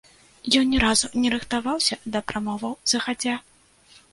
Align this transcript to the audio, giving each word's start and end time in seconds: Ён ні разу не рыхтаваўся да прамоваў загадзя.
Ён 0.59 0.63
ні 0.69 0.79
разу 0.83 1.11
не 1.21 1.29
рыхтаваўся 1.35 1.95
да 2.15 2.19
прамоваў 2.33 2.73
загадзя. 2.95 3.35